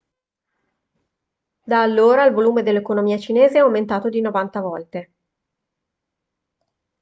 da 1.63 1.83
allora 1.83 2.25
il 2.25 2.33
volume 2.33 2.63
dell'economia 2.63 3.19
cinese 3.19 3.57
è 3.57 3.59
aumentato 3.61 4.09
di 4.09 4.19
90 4.19 4.59
volte 4.59 5.11